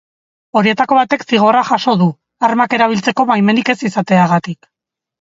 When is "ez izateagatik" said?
3.77-4.73